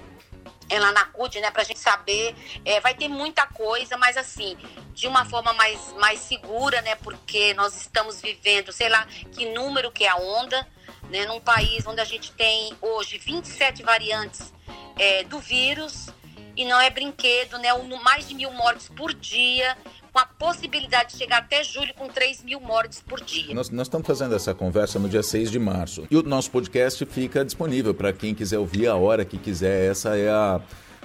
é 0.69 0.81
lá 0.81 0.91
na 0.93 1.05
CUT, 1.05 1.39
né, 1.41 1.51
pra 1.51 1.65
gente 1.65 1.79
saber. 1.79 2.35
É, 2.65 2.81
vai 2.81 2.95
ter 2.95 3.09
muita 3.09 3.47
coisa, 3.47 3.99
mas 3.99 4.17
assim, 4.17 4.57
de 4.95 5.07
uma 5.07 5.25
forma 5.25 5.53
mais, 5.53 5.93
mais 5.99 6.21
segura, 6.21 6.81
né, 6.81 6.95
porque 6.97 7.53
nós 7.55 7.77
estamos 7.77 8.21
vivendo, 8.21 8.73
sei 8.73 8.89
lá, 8.89 9.07
que 9.33 9.53
número 9.53 9.93
que 9.93 10.05
é 10.05 10.09
a 10.09 10.17
onda, 10.17 10.67
né, 11.11 11.27
num 11.27 11.41
país 11.41 11.87
onde 11.87 12.01
a 12.01 12.05
gente 12.05 12.33
tem 12.33 12.75
hoje 12.81 13.19
27 13.19 13.83
variantes 13.83 14.53
é, 14.99 15.25
do 15.25 15.39
vírus 15.39 16.09
e 16.57 16.65
não 16.65 16.81
é 16.81 16.91
brinquedo, 16.91 17.59
né, 17.59 17.69
mais 18.03 18.29
de 18.29 18.35
mil 18.35 18.53
mortes 18.53 18.89
por 18.89 19.13
dia 19.15 19.77
com 20.13 20.19
a 20.19 20.27
possibilidade 20.27 21.13
de 21.13 21.19
chegar 21.19 21.39
até 21.39 21.65
julho 21.65 21.95
com 21.95 22.07
3 22.07 22.45
mil 22.45 22.61
mortes 22.61 23.01
por 23.01 23.21
dia. 23.21 23.55
Nós, 23.55 23.71
nós 23.71 23.87
estamos 23.87 24.07
fazendo 24.07 24.35
essa 24.35 24.55
conversa 24.55 24.99
no 24.99 25.09
dia 25.09 25.23
6 25.23 25.51
de 25.51 25.59
março. 25.59 26.07
E 26.11 26.17
o 26.17 26.23
nosso 26.23 26.51
podcast 26.51 27.05
fica 27.07 27.45
disponível 27.45 27.95
para 27.95 28.13
quem 28.13 28.35
quiser 28.35 28.59
ouvir 28.59 28.89
a 28.89 28.95
hora 28.95 29.25
que 29.25 29.39
quiser. 29.39 29.91
Essa 29.91 30.17
é 30.17 30.29
a. 30.29 30.61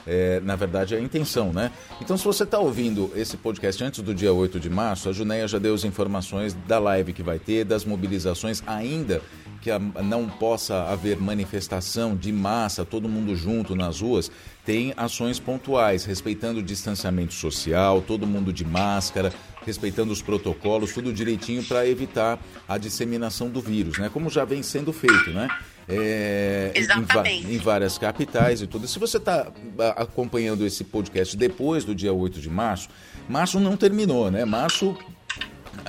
É, 0.09 0.39
na 0.39 0.55
verdade, 0.55 0.95
é 0.95 0.97
a 0.97 1.01
intenção, 1.01 1.51
né? 1.51 1.69
Então, 1.99 2.17
se 2.17 2.23
você 2.23 2.43
está 2.43 2.57
ouvindo 2.57 3.11
esse 3.13 3.35
podcast 3.35 3.83
antes 3.83 4.01
do 4.01 4.15
dia 4.15 4.31
8 4.31 4.57
de 4.57 4.69
março, 4.69 5.09
a 5.09 5.11
Junéia 5.11 5.45
já 5.49 5.59
deu 5.59 5.73
as 5.73 5.83
informações 5.83 6.53
da 6.53 6.79
live 6.79 7.11
que 7.11 7.21
vai 7.21 7.37
ter, 7.37 7.65
das 7.65 7.83
mobilizações, 7.83 8.63
ainda 8.65 9.21
que 9.67 10.03
não 10.03 10.29
possa 10.29 10.83
haver 10.83 11.19
manifestação 11.19 12.15
de 12.15 12.31
massa, 12.31 12.85
todo 12.85 13.09
mundo 13.09 13.35
junto 13.35 13.75
nas 13.75 13.99
ruas, 13.99 14.31
tem 14.65 14.93
ações 14.95 15.39
pontuais, 15.39 16.05
respeitando 16.05 16.59
o 16.59 16.63
distanciamento 16.63 17.33
social, 17.33 18.01
todo 18.01 18.25
mundo 18.25 18.53
de 18.53 18.63
máscara, 18.63 19.33
respeitando 19.65 20.13
os 20.13 20.21
protocolos, 20.21 20.93
tudo 20.93 21.11
direitinho 21.11 21.63
para 21.63 21.85
evitar 21.85 22.39
a 22.67 22.77
disseminação 22.77 23.49
do 23.49 23.59
vírus, 23.59 23.97
né? 23.97 24.09
Como 24.11 24.29
já 24.29 24.45
vem 24.45 24.63
sendo 24.63 24.93
feito, 24.93 25.31
né? 25.31 25.49
É, 25.89 26.71
Exatamente. 26.73 27.47
Em, 27.47 27.55
em, 27.55 27.57
várias 27.57 27.97
capitais 27.97 28.61
e 28.61 28.67
tudo. 28.67 28.87
Se 28.87 28.99
você 28.99 29.17
está 29.17 29.51
acompanhando 29.95 30.65
esse 30.65 30.83
podcast 30.83 31.35
depois 31.35 31.83
do 31.83 31.95
dia 31.95 32.13
8 32.13 32.39
de 32.39 32.49
março, 32.49 32.89
março 33.27 33.59
não 33.59 33.75
terminou, 33.77 34.29
né? 34.29 34.43
Março 34.43 34.97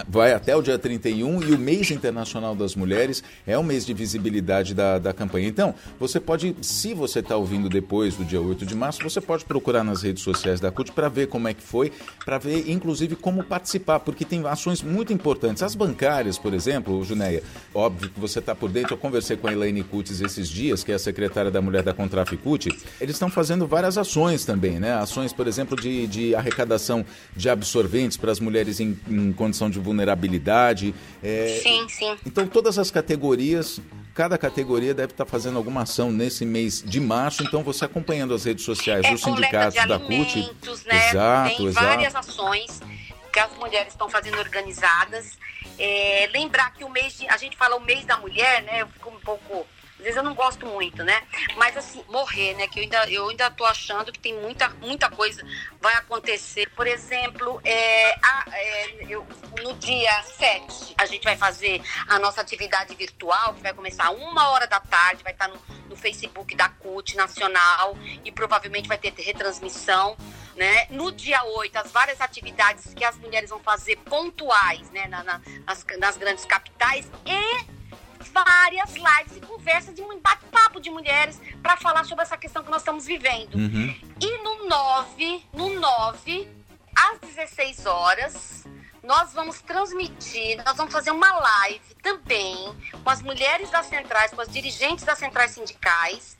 vai 0.06 0.32
até 0.32 0.54
o 0.54 0.62
dia 0.62 0.78
31 0.78 1.42
e 1.42 1.52
o 1.52 1.58
mês 1.58 1.90
internacional 1.90 2.54
das 2.54 2.74
mulheres 2.74 3.22
é 3.46 3.56
o 3.58 3.62
mês 3.62 3.84
de 3.84 3.94
visibilidade 3.94 4.74
da, 4.74 4.98
da 4.98 5.12
campanha. 5.12 5.48
Então, 5.48 5.74
você 5.98 6.20
pode, 6.20 6.54
se 6.60 6.94
você 6.94 7.20
está 7.20 7.36
ouvindo 7.36 7.68
depois 7.68 8.14
do 8.14 8.24
dia 8.24 8.40
8 8.40 8.66
de 8.66 8.74
março, 8.74 9.02
você 9.02 9.20
pode 9.20 9.44
procurar 9.44 9.82
nas 9.82 10.02
redes 10.02 10.22
sociais 10.22 10.60
da 10.60 10.70
CUT 10.70 10.92
para 10.92 11.08
ver 11.08 11.28
como 11.28 11.48
é 11.48 11.54
que 11.54 11.62
foi, 11.62 11.92
para 12.24 12.38
ver 12.38 12.70
inclusive 12.70 13.16
como 13.16 13.42
participar, 13.42 14.00
porque 14.00 14.24
tem 14.24 14.46
ações 14.46 14.82
muito 14.82 15.12
importantes. 15.12 15.62
As 15.62 15.74
bancárias, 15.74 16.38
por 16.38 16.54
exemplo, 16.54 17.02
Junéia, 17.04 17.42
óbvio 17.74 18.10
que 18.10 18.20
você 18.20 18.38
está 18.38 18.54
por 18.54 18.70
dentro, 18.70 18.94
eu 18.94 18.98
conversei 18.98 19.36
com 19.36 19.48
a 19.48 19.52
Elaine 19.52 19.82
Cutis 19.82 20.20
esses 20.20 20.48
dias, 20.48 20.84
que 20.84 20.92
é 20.92 20.94
a 20.94 20.98
secretária 20.98 21.50
da 21.50 21.60
Mulher 21.60 21.82
da 21.82 21.94
Contraficute, 21.94 22.68
eles 23.00 23.14
estão 23.14 23.30
fazendo 23.30 23.66
várias 23.66 23.96
ações 23.96 24.44
também, 24.44 24.78
né? 24.78 24.94
Ações, 24.94 25.32
por 25.32 25.46
exemplo, 25.46 25.80
de, 25.80 26.06
de 26.06 26.34
arrecadação 26.34 27.04
de 27.36 27.48
absorventes 27.48 28.16
para 28.16 28.30
as 28.30 28.40
mulheres 28.40 28.80
em, 28.80 28.98
em 29.08 29.32
condição 29.32 29.70
de 29.70 29.78
vulnerabilidade. 29.88 30.94
É... 31.22 31.60
Sim, 31.62 31.88
sim. 31.88 32.16
Então, 32.26 32.46
todas 32.46 32.78
as 32.78 32.90
categorias, 32.90 33.80
cada 34.14 34.36
categoria 34.36 34.92
deve 34.92 35.12
estar 35.12 35.24
fazendo 35.24 35.56
alguma 35.56 35.82
ação 35.82 36.12
nesse 36.12 36.44
mês 36.44 36.82
de 36.84 37.00
março. 37.00 37.42
Então, 37.42 37.62
você 37.62 37.84
acompanhando 37.84 38.34
as 38.34 38.44
redes 38.44 38.64
sociais 38.64 39.04
é, 39.04 39.10
dos 39.10 39.22
sindicatos 39.22 39.86
da 39.86 39.98
CUT. 39.98 40.36
Né? 40.86 41.08
Exato, 41.08 41.56
Tem 41.56 41.66
exato. 41.66 41.86
várias 41.86 42.14
ações 42.14 42.80
que 43.32 43.38
as 43.38 43.52
mulheres 43.56 43.92
estão 43.92 44.08
fazendo 44.08 44.38
organizadas. 44.38 45.38
É, 45.78 46.28
lembrar 46.32 46.72
que 46.74 46.84
o 46.84 46.90
mês 46.90 47.18
de, 47.18 47.28
a 47.28 47.36
gente 47.36 47.56
fala 47.56 47.76
o 47.76 47.80
mês 47.80 48.04
da 48.04 48.16
mulher, 48.18 48.62
né? 48.64 48.82
Eu 48.82 48.88
fico 48.88 49.10
um 49.10 49.20
pouco 49.20 49.66
às 49.98 50.04
vezes 50.04 50.16
eu 50.16 50.22
não 50.22 50.34
gosto 50.34 50.64
muito, 50.64 51.02
né? 51.02 51.26
Mas 51.56 51.76
assim, 51.76 52.04
morrer, 52.08 52.54
né? 52.54 52.68
Que 52.68 52.78
eu 52.78 52.82
ainda, 52.84 53.10
eu 53.10 53.28
ainda 53.28 53.50
tô 53.50 53.64
achando 53.64 54.12
que 54.12 54.18
tem 54.18 54.32
muita, 54.40 54.68
muita 54.80 55.10
coisa 55.10 55.44
vai 55.80 55.94
acontecer. 55.94 56.70
Por 56.70 56.86
exemplo, 56.86 57.60
é, 57.64 58.12
a, 58.12 58.44
é, 58.52 59.06
eu, 59.08 59.26
no 59.60 59.74
dia 59.74 60.22
7, 60.22 60.94
a 60.96 61.04
gente 61.04 61.24
vai 61.24 61.36
fazer 61.36 61.82
a 62.06 62.18
nossa 62.18 62.40
atividade 62.40 62.94
virtual, 62.94 63.54
que 63.54 63.62
vai 63.62 63.74
começar 63.74 64.10
uma 64.10 64.50
hora 64.50 64.68
da 64.68 64.78
tarde, 64.78 65.24
vai 65.24 65.32
estar 65.32 65.48
no, 65.48 65.58
no 65.88 65.96
Facebook 65.96 66.54
da 66.54 66.68
CUT 66.68 67.16
Nacional 67.16 67.98
e 68.24 68.30
provavelmente 68.30 68.86
vai 68.86 68.98
ter 68.98 69.12
retransmissão. 69.16 70.16
Né? 70.54 70.86
No 70.90 71.12
dia 71.12 71.44
8, 71.44 71.76
as 71.76 71.92
várias 71.92 72.20
atividades 72.20 72.92
que 72.92 73.04
as 73.04 73.16
mulheres 73.18 73.50
vão 73.50 73.60
fazer 73.60 73.96
pontuais 73.98 74.90
né? 74.90 75.06
Na, 75.06 75.22
na, 75.22 75.40
nas, 75.64 75.86
nas 75.98 76.16
grandes 76.16 76.44
capitais 76.44 77.08
e 77.24 77.77
várias 78.28 78.94
lives 78.94 79.36
e 79.36 79.40
conversas 79.40 79.94
de 79.94 80.02
bate-papo 80.20 80.80
de 80.80 80.90
mulheres 80.90 81.40
para 81.62 81.76
falar 81.76 82.04
sobre 82.04 82.22
essa 82.22 82.36
questão 82.36 82.62
que 82.62 82.70
nós 82.70 82.82
estamos 82.82 83.06
vivendo. 83.06 83.54
Uhum. 83.54 83.94
E 84.20 84.42
no 84.42 84.68
9, 84.68 85.44
no 85.52 85.80
9, 85.80 86.48
às 86.94 87.18
16 87.20 87.86
horas, 87.86 88.64
nós 89.02 89.32
vamos 89.32 89.60
transmitir, 89.62 90.62
nós 90.64 90.76
vamos 90.76 90.92
fazer 90.92 91.10
uma 91.10 91.32
live 91.32 91.94
também 92.02 92.76
com 93.02 93.10
as 93.10 93.22
mulheres 93.22 93.70
das 93.70 93.86
centrais, 93.86 94.32
com 94.32 94.40
as 94.40 94.48
dirigentes 94.48 95.04
das 95.04 95.18
centrais 95.18 95.52
sindicais, 95.52 96.36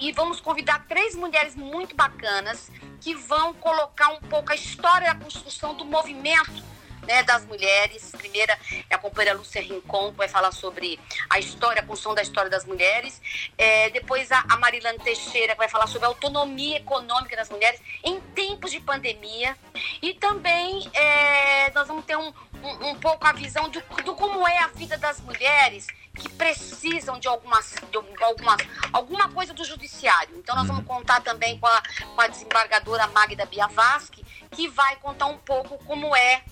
e 0.00 0.12
vamos 0.12 0.40
convidar 0.40 0.86
três 0.86 1.14
mulheres 1.14 1.56
muito 1.56 1.96
bacanas 1.96 2.70
que 3.00 3.14
vão 3.14 3.54
colocar 3.54 4.10
um 4.10 4.20
pouco 4.20 4.52
a 4.52 4.54
história 4.54 5.12
da 5.12 5.20
construção 5.20 5.74
do 5.74 5.84
movimento 5.84 6.73
né, 7.04 7.22
das 7.22 7.44
mulheres. 7.44 8.10
Primeira 8.16 8.58
é 8.88 8.94
a 8.94 8.98
companheira 8.98 9.36
Lúcia 9.36 9.60
Rincon, 9.60 10.12
que 10.12 10.18
vai 10.18 10.28
falar 10.28 10.52
sobre 10.52 10.98
a 11.30 11.38
história, 11.38 11.82
a 11.82 11.84
construção 11.84 12.14
da 12.14 12.22
história 12.22 12.50
das 12.50 12.64
mulheres. 12.64 13.20
É, 13.56 13.90
depois 13.90 14.30
a, 14.32 14.44
a 14.48 14.56
Marilane 14.56 14.98
Teixeira, 14.98 15.52
que 15.52 15.58
vai 15.58 15.68
falar 15.68 15.86
sobre 15.86 16.06
a 16.06 16.08
autonomia 16.08 16.78
econômica 16.78 17.36
das 17.36 17.48
mulheres 17.48 17.80
em 18.02 18.20
tempos 18.20 18.70
de 18.70 18.80
pandemia. 18.80 19.56
E 20.02 20.14
também 20.14 20.88
é, 20.92 21.70
nós 21.72 21.88
vamos 21.88 22.04
ter 22.04 22.16
um, 22.16 22.32
um, 22.62 22.88
um 22.90 22.94
pouco 22.96 23.26
a 23.26 23.32
visão 23.32 23.68
do, 23.68 23.80
do 24.04 24.14
como 24.14 24.46
é 24.46 24.58
a 24.58 24.68
vida 24.68 24.96
das 24.98 25.20
mulheres 25.20 25.86
que 26.14 26.28
precisam 26.28 27.18
de, 27.18 27.26
algumas, 27.26 27.74
de 27.90 27.96
algumas, 28.24 28.56
alguma 28.92 29.28
coisa 29.30 29.52
do 29.52 29.64
judiciário. 29.64 30.36
Então, 30.38 30.54
nós 30.54 30.66
vamos 30.66 30.86
contar 30.86 31.20
também 31.20 31.58
com 31.58 31.66
a, 31.66 31.82
com 32.14 32.20
a 32.20 32.26
desembargadora 32.28 33.08
Magda 33.08 33.44
Biavaschi, 33.46 34.24
que 34.50 34.68
vai 34.68 34.96
contar 34.96 35.26
um 35.26 35.38
pouco 35.38 35.76
como 35.84 36.14
é 36.14 36.42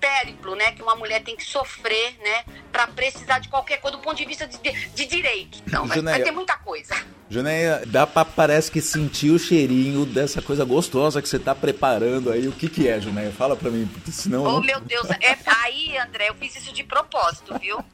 périplo, 0.00 0.54
né, 0.54 0.72
que 0.72 0.82
uma 0.82 0.94
mulher 0.94 1.22
tem 1.22 1.36
que 1.36 1.44
sofrer, 1.44 2.16
né, 2.22 2.44
para 2.70 2.86
precisar 2.86 3.38
de 3.38 3.48
qualquer 3.48 3.80
coisa 3.80 3.96
do 3.96 4.02
ponto 4.02 4.16
de 4.16 4.24
vista 4.24 4.46
de, 4.46 4.58
de 4.58 5.06
direito. 5.06 5.62
Então, 5.66 5.86
vai, 5.86 6.00
vai 6.00 6.22
ter 6.22 6.30
muita 6.30 6.56
coisa. 6.56 6.94
Junéia, 7.28 7.82
dá 7.86 8.06
pra, 8.06 8.24
parece 8.24 8.70
que 8.70 8.80
sentir 8.80 9.30
o 9.30 9.38
cheirinho 9.38 10.06
dessa 10.06 10.40
coisa 10.40 10.64
gostosa 10.64 11.20
que 11.20 11.28
você 11.28 11.38
tá 11.38 11.54
preparando 11.54 12.30
aí. 12.30 12.46
O 12.46 12.52
que 12.52 12.68
que 12.68 12.88
é, 12.88 13.00
Junéia? 13.00 13.32
Fala 13.32 13.56
pra 13.56 13.68
mim, 13.68 13.86
porque 13.86 14.12
senão... 14.12 14.44
Oh, 14.44 14.60
meu 14.60 14.80
Deus. 14.80 15.10
É, 15.10 15.36
aí, 15.64 15.98
André, 15.98 16.28
eu 16.28 16.34
fiz 16.34 16.54
isso 16.54 16.72
de 16.72 16.84
propósito, 16.84 17.58
viu? 17.58 17.84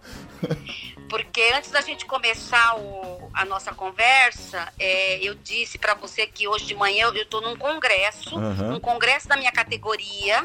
Porque 1.09 1.43
antes 1.55 1.71
da 1.71 1.83
gente 1.83 2.07
começar 2.07 2.75
o, 2.79 3.31
a 3.35 3.45
nossa 3.45 3.75
conversa, 3.75 4.73
é, 4.79 5.19
eu 5.19 5.35
disse 5.35 5.77
para 5.77 5.93
você 5.93 6.27
que 6.27 6.49
hoje 6.49 6.65
de 6.65 6.75
manhã 6.75 7.09
eu, 7.09 7.15
eu 7.15 7.27
tô 7.27 7.43
num 7.43 7.55
congresso, 7.55 8.35
uhum. 8.35 8.77
um 8.77 8.81
congresso 8.81 9.29
da 9.29 9.37
minha 9.37 9.53
categoria, 9.53 10.43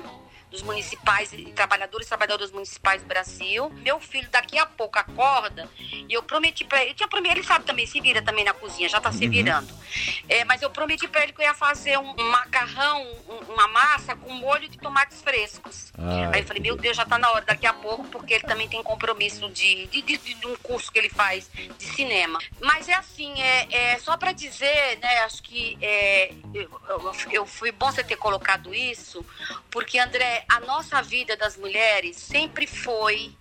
dos 0.50 0.62
municipais 0.62 1.34
e 1.34 1.52
trabalhadores 1.52 2.08
e 2.08 2.10
trabalhadoras 2.10 2.52
municipais 2.52 3.02
do 3.02 3.08
Brasil. 3.08 3.70
Meu 3.70 4.00
filho 4.00 4.30
daqui 4.30 4.58
a 4.58 4.66
pouco 4.66 4.98
acorda 4.98 5.70
e 5.80 6.14
eu 6.14 6.24
prometi 6.24 6.64
para 6.64 6.82
ele, 6.82 6.92
eu 6.92 6.96
tinha 6.96 7.08
prometido, 7.08 7.40
ele 7.40 7.48
sabe 7.48 7.66
também, 7.66 7.86
se 7.86 8.00
vira 8.00 8.22
também 8.22 8.46
na 8.46 8.54
cozinha, 8.54 8.88
já 8.88 9.00
tá 9.00 9.12
se 9.12 9.26
uhum. 9.26 9.32
virando. 9.32 9.74
É, 10.30 10.44
mas 10.46 10.62
eu 10.62 10.70
prometi 10.70 11.08
para 11.08 11.24
ele 11.24 11.34
que 11.34 11.42
eu 11.42 11.46
ia 11.46 11.54
fazer 11.54 11.98
um, 11.98 12.14
macarrão, 12.16 13.04
um, 13.28 13.54
uma 13.54 13.68
massa 13.68 14.16
com 14.16 14.32
molho 14.34 14.68
de 14.70 14.78
tomates 14.78 15.22
frescos. 15.22 15.92
Ah, 15.98 16.32
Aí 16.34 16.42
eu 16.42 16.48
falei, 16.48 16.62
meu 16.62 16.76
Deus, 16.76 16.96
já 16.96 17.06
tá 17.06 17.18
na 17.18 17.30
hora 17.32 17.46
daqui 17.46 17.66
a 17.66 17.74
pouco, 17.74 18.06
porque 18.06 18.36
ele 18.36 18.44
também 18.44 18.68
tem 18.68 18.82
compromisso 18.82 19.50
de, 19.50 19.88
de, 19.88 20.02
de, 20.02 20.18
de 20.18 20.48
um 20.48 20.56
curso 20.58 20.92
que 20.92 21.00
ele 21.00 21.10
faz 21.10 21.50
de 21.78 21.86
cinema. 21.86 22.40
Mas 22.62 22.88
é 22.88 22.94
assim, 22.94 23.42
é, 23.42 23.94
é 23.94 24.00
só 24.00 24.16
para 24.18 24.32
dizer, 24.32 24.98
né, 25.02 25.20
acho 25.20 25.44
que 25.44 25.78
é, 25.82 26.34
eu, 26.54 27.14
eu 27.32 27.46
fui 27.46 27.72
bom 27.72 27.92
você 27.92 28.04
ter 28.04 28.16
colocado 28.16 28.74
isso, 28.74 29.26
porque, 29.70 30.00
André, 30.00 30.37
a 30.50 30.60
nossa 30.62 31.02
vida 31.02 31.36
das 31.36 31.58
mulheres 31.58 32.18
sempre 32.18 32.68
foi 32.68 33.36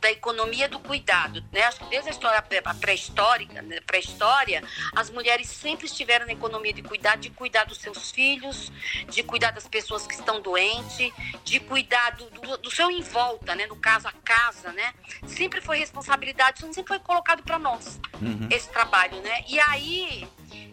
da 0.00 0.10
economia 0.10 0.68
do 0.68 0.78
cuidado, 0.78 1.44
né? 1.52 1.62
Acho 1.62 1.80
que 1.80 1.90
desde 1.90 2.08
a 2.08 2.12
história 2.12 2.42
pré-histórica, 2.80 3.62
né? 3.62 3.80
pré-história, 3.80 4.62
as 4.94 5.10
mulheres 5.10 5.48
sempre 5.48 5.86
estiveram 5.86 6.26
na 6.26 6.32
economia 6.32 6.72
de 6.72 6.82
cuidado, 6.82 7.20
de 7.20 7.30
cuidar 7.30 7.64
dos 7.64 7.78
seus 7.78 8.10
filhos, 8.10 8.70
de 9.08 9.22
cuidar 9.22 9.50
das 9.50 9.66
pessoas 9.66 10.06
que 10.06 10.14
estão 10.14 10.40
doentes, 10.40 11.12
de 11.44 11.60
cuidar 11.60 12.10
do, 12.10 12.30
do, 12.30 12.58
do 12.58 12.70
seu 12.70 12.90
em 12.90 13.02
volta, 13.02 13.54
né? 13.54 13.66
No 13.66 13.76
caso 13.76 14.08
a 14.08 14.12
casa, 14.24 14.72
né? 14.72 14.94
Sempre 15.26 15.60
foi 15.60 15.78
responsabilidade, 15.78 16.60
sempre 16.60 16.84
foi 16.86 16.98
colocado 17.00 17.42
para 17.42 17.58
nós 17.58 18.00
uhum. 18.20 18.48
esse 18.50 18.68
trabalho, 18.68 19.20
né? 19.22 19.44
E 19.48 19.58
aí 19.58 20.28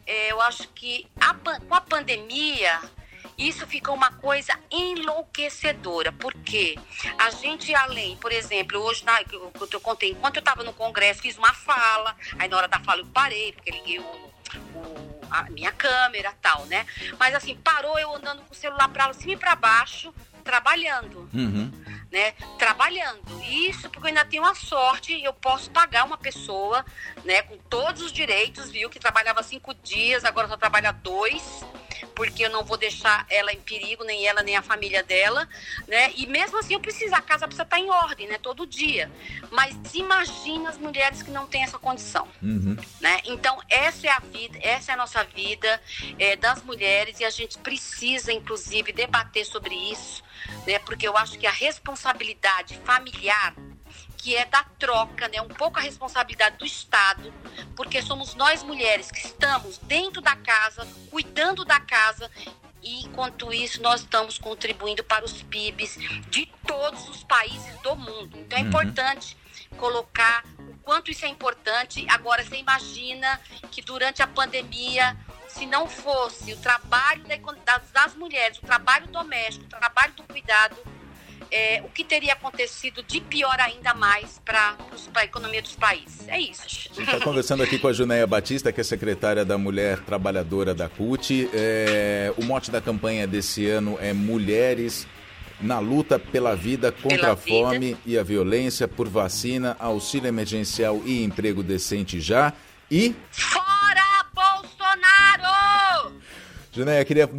é, 0.05 0.31
eu 0.31 0.41
acho 0.41 0.67
que 0.69 1.07
a, 1.19 1.33
com 1.33 1.73
a 1.73 1.81
pandemia 1.81 2.79
isso 3.37 3.67
ficou 3.67 3.95
uma 3.95 4.11
coisa 4.11 4.57
enlouquecedora, 4.71 6.11
porque 6.11 6.77
a 7.17 7.29
gente, 7.31 7.73
além, 7.75 8.15
por 8.17 8.31
exemplo, 8.31 8.79
hoje, 8.79 9.03
na, 9.03 9.21
eu, 9.31 9.51
eu 9.71 9.81
contei, 9.81 10.11
enquanto 10.11 10.37
eu 10.37 10.41
estava 10.41 10.63
no 10.63 10.73
congresso, 10.73 11.21
fiz 11.21 11.37
uma 11.37 11.53
fala, 11.53 12.15
aí 12.39 12.47
na 12.47 12.57
hora 12.57 12.67
da 12.67 12.79
fala 12.79 13.01
eu 13.01 13.07
parei, 13.07 13.51
porque 13.51 13.71
liguei 13.71 13.99
o, 13.99 14.03
o 14.03 15.15
a 15.29 15.43
minha 15.49 15.71
câmera 15.71 16.33
tal, 16.41 16.65
né? 16.65 16.85
Mas 17.19 17.33
assim, 17.35 17.55
parou 17.55 17.97
eu 17.99 18.15
andando 18.15 18.41
com 18.43 18.53
o 18.53 18.57
celular 18.57 18.87
para 18.89 19.11
cima 19.13 19.33
e 19.33 19.37
para 19.37 19.55
baixo, 19.55 20.13
trabalhando. 20.43 21.29
Uhum. 21.33 21.71
Né, 22.11 22.31
trabalhando. 22.57 23.43
Isso 23.43 23.89
porque 23.89 24.05
eu 24.05 24.07
ainda 24.09 24.23
tenho 24.23 24.45
a 24.45 24.55
sorte, 24.55 25.21
eu 25.21 25.33
posso 25.33 25.69
pagar 25.71 26.05
uma 26.05 26.17
pessoa, 26.17 26.85
né, 27.25 27.41
com 27.41 27.57
todos 27.57 28.03
os 28.03 28.11
direitos, 28.13 28.71
viu, 28.71 28.89
que 28.89 28.99
trabalhava 28.99 29.43
cinco 29.43 29.73
dias, 29.73 30.23
agora 30.23 30.47
só 30.47 30.55
trabalha 30.55 30.93
dois, 30.93 31.43
porque 32.15 32.45
eu 32.45 32.49
não 32.49 32.63
vou 32.63 32.77
deixar 32.77 33.25
ela 33.29 33.51
em 33.51 33.59
perigo, 33.59 34.03
nem 34.03 34.27
ela, 34.27 34.41
nem 34.43 34.55
a 34.55 34.61
família 34.61 35.03
dela, 35.03 35.47
né? 35.87 36.11
E 36.15 36.25
mesmo 36.27 36.57
assim 36.59 36.73
eu 36.73 36.79
preciso, 36.79 37.13
a 37.15 37.21
casa 37.21 37.47
precisa 37.47 37.63
estar 37.63 37.79
em 37.79 37.89
ordem, 37.89 38.27
né? 38.27 38.37
Todo 38.37 38.65
dia. 38.65 39.11
Mas 39.51 39.75
imagina 39.93 40.69
as 40.69 40.77
mulheres 40.77 41.21
que 41.21 41.31
não 41.31 41.47
têm 41.47 41.63
essa 41.63 41.79
condição, 41.79 42.27
uhum. 42.41 42.77
né? 42.99 43.21
Então 43.25 43.61
essa 43.69 44.07
é 44.07 44.11
a 44.11 44.19
vida, 44.19 44.57
essa 44.61 44.91
é 44.91 44.93
a 44.93 44.97
nossa 44.97 45.23
vida 45.23 45.81
é, 46.19 46.35
das 46.35 46.63
mulheres 46.63 47.19
e 47.19 47.25
a 47.25 47.29
gente 47.29 47.57
precisa, 47.59 48.31
inclusive, 48.31 48.91
debater 48.91 49.45
sobre 49.45 49.75
isso, 49.75 50.23
né? 50.65 50.79
Porque 50.79 51.07
eu 51.07 51.15
acho 51.17 51.37
que 51.37 51.47
a 51.47 51.51
responsabilidade 51.51 52.79
familiar 52.83 53.55
que 54.25 54.35
é 54.35 54.43
da 54.43 54.63
troca, 54.79 55.27
né? 55.27 55.39
Um 55.39 55.47
pouco 55.47 55.77
a 55.77 55.83
responsabilidade 55.83 56.57
do 56.57 56.65
Estado, 56.65 57.31
porque 57.75 58.01
somos 58.01 58.33
nós 58.33 58.63
mulheres 58.63 59.11
que 59.11 59.19
estamos 59.19 59.77
dentro 59.77 60.19
da 60.19 60.35
casa, 60.35 60.83
cuidando 61.11 61.63
da 61.63 61.79
casa 61.79 62.31
e 62.81 63.05
enquanto 63.05 63.53
isso 63.53 63.83
nós 63.83 64.01
estamos 64.01 64.39
contribuindo 64.39 65.03
para 65.03 65.23
os 65.23 65.43
PIBs 65.43 65.99
de 66.31 66.47
todos 66.65 67.07
os 67.07 67.23
países 67.23 67.79
do 67.81 67.95
mundo. 67.95 68.35
Então 68.39 68.57
é 68.57 68.63
uhum. 68.63 68.67
importante 68.67 69.37
colocar 69.77 70.43
o 70.57 70.75
quanto 70.79 71.11
isso 71.11 71.23
é 71.23 71.27
importante. 71.27 72.03
Agora 72.09 72.43
você 72.43 72.55
imagina 72.55 73.39
que 73.69 73.79
durante 73.83 74.23
a 74.23 74.27
pandemia 74.27 75.15
se 75.47 75.67
não 75.67 75.87
fosse 75.87 76.51
o 76.51 76.57
trabalho 76.57 77.23
das 77.93 78.15
mulheres, 78.15 78.57
o 78.57 78.61
trabalho 78.61 79.05
doméstico, 79.07 79.67
o 79.67 79.69
trabalho 79.69 80.13
do 80.13 80.23
cuidado, 80.23 80.75
é, 81.51 81.81
o 81.83 81.89
que 81.89 82.03
teria 82.03 82.33
acontecido 82.33 83.03
de 83.03 83.21
pior 83.21 83.59
ainda 83.59 83.93
mais 83.93 84.41
para 84.43 84.75
a 85.13 85.23
economia 85.23 85.61
dos 85.61 85.75
países. 85.75 86.27
É 86.27 86.39
isso. 86.39 86.63
A 86.65 86.67
gente 86.67 87.01
está 87.01 87.19
conversando 87.19 87.63
aqui 87.63 87.77
com 87.77 87.87
a 87.87 87.93
Junéia 87.93 88.25
Batista, 88.27 88.71
que 88.71 88.81
é 88.81 88.83
secretária 88.83 89.45
da 89.45 89.57
Mulher 89.57 89.99
Trabalhadora 89.99 90.73
da 90.73 90.89
CUT. 90.89 91.49
É, 91.53 92.33
o 92.37 92.43
mote 92.43 92.71
da 92.71 92.81
campanha 92.81 93.27
desse 93.27 93.67
ano 93.67 93.97
é 94.01 94.13
Mulheres 94.13 95.07
na 95.61 95.79
luta 95.79 96.19
pela 96.19 96.55
vida 96.55 96.91
contra 96.91 97.17
pela 97.17 97.31
a 97.33 97.35
fome 97.35 97.79
vida. 97.79 97.99
e 98.05 98.17
a 98.17 98.23
violência, 98.23 98.87
por 98.87 99.07
vacina, 99.07 99.75
auxílio 99.79 100.27
emergencial 100.27 101.01
e 101.05 101.23
emprego 101.23 101.63
decente 101.63 102.19
já. 102.19 102.53
E. 102.91 103.15
Fora 103.31 103.74
Junéia, 106.75 107.05
queria 107.05 107.29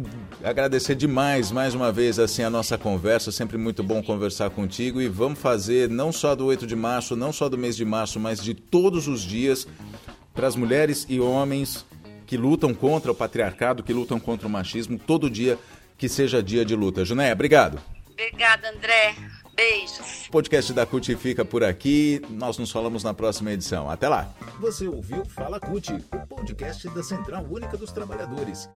agradecer 0.43 0.95
demais 0.95 1.51
mais 1.51 1.75
uma 1.75 1.91
vez 1.91 2.17
assim 2.17 2.41
a 2.41 2.49
nossa 2.49 2.75
conversa, 2.75 3.31
sempre 3.31 3.55
muito 3.55 3.83
bom 3.83 4.01
conversar 4.01 4.49
contigo 4.49 4.99
e 4.99 5.07
vamos 5.07 5.37
fazer 5.37 5.87
não 5.91 6.11
só 6.11 6.33
do 6.33 6.43
8 6.47 6.65
de 6.65 6.75
março, 6.75 7.15
não 7.15 7.31
só 7.31 7.47
do 7.47 7.55
mês 7.55 7.75
de 7.75 7.85
março, 7.85 8.19
mas 8.19 8.43
de 8.43 8.55
todos 8.55 9.07
os 9.07 9.21
dias 9.21 9.67
para 10.33 10.47
as 10.47 10.55
mulheres 10.55 11.05
e 11.07 11.19
homens 11.19 11.85
que 12.25 12.35
lutam 12.35 12.73
contra 12.73 13.11
o 13.11 13.15
patriarcado, 13.15 13.83
que 13.83 13.93
lutam 13.93 14.19
contra 14.19 14.47
o 14.47 14.49
machismo, 14.49 14.97
todo 14.97 15.29
dia 15.29 15.59
que 15.99 16.09
seja 16.09 16.41
dia 16.41 16.65
de 16.65 16.75
luta. 16.75 17.05
Junéia, 17.05 17.33
obrigado. 17.33 17.79
Obrigada, 18.11 18.71
André. 18.71 19.13
Beijos. 19.57 20.27
O 20.27 20.31
podcast 20.31 20.71
da 20.71 20.85
CUT 20.85 21.15
fica 21.15 21.43
por 21.43 21.63
aqui. 21.63 22.21
Nós 22.29 22.57
nos 22.57 22.71
falamos 22.71 23.03
na 23.03 23.13
próxima 23.13 23.51
edição. 23.51 23.89
Até 23.89 24.07
lá. 24.07 24.31
Você 24.59 24.87
ouviu 24.87 25.25
Fala 25.25 25.59
CUT, 25.59 25.93
o 25.93 26.27
podcast 26.27 26.87
da 26.89 27.03
Central 27.03 27.43
Única 27.49 27.75
dos 27.75 27.91
Trabalhadores. 27.91 28.65